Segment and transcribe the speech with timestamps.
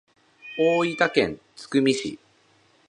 [0.57, 2.19] 大分県津久見市